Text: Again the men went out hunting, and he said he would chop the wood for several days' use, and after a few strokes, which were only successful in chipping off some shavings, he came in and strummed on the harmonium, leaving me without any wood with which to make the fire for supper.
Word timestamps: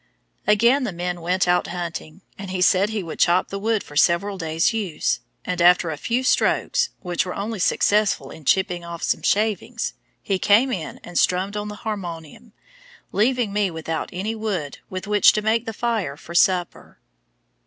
Again 0.47 0.83
the 0.83 0.91
men 0.91 1.21
went 1.21 1.47
out 1.47 1.67
hunting, 1.67 2.21
and 2.35 2.49
he 2.49 2.59
said 2.59 2.89
he 2.89 3.03
would 3.03 3.19
chop 3.19 3.49
the 3.49 3.59
wood 3.59 3.83
for 3.83 3.95
several 3.95 4.35
days' 4.35 4.73
use, 4.73 5.19
and 5.45 5.61
after 5.61 5.91
a 5.91 5.95
few 5.97 6.23
strokes, 6.23 6.89
which 7.01 7.23
were 7.23 7.35
only 7.35 7.59
successful 7.59 8.31
in 8.31 8.43
chipping 8.43 8.83
off 8.83 9.03
some 9.03 9.21
shavings, 9.21 9.93
he 10.23 10.39
came 10.39 10.71
in 10.71 10.99
and 11.03 11.19
strummed 11.19 11.55
on 11.55 11.67
the 11.67 11.75
harmonium, 11.85 12.51
leaving 13.11 13.53
me 13.53 13.69
without 13.69 14.09
any 14.11 14.33
wood 14.33 14.79
with 14.89 15.05
which 15.05 15.33
to 15.33 15.43
make 15.43 15.67
the 15.67 15.71
fire 15.71 16.17
for 16.17 16.33
supper. 16.33 16.97